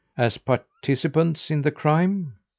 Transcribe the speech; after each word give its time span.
As 0.17 0.39
participants 0.39 1.51
in 1.51 1.61
the 1.61 1.69
crime? 1.69 2.33